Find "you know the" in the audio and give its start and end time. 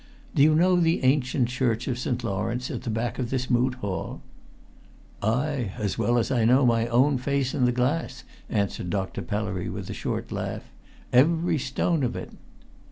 0.41-1.03